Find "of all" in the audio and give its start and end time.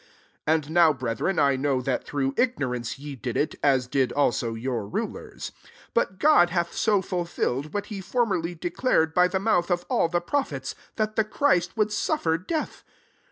9.69-10.07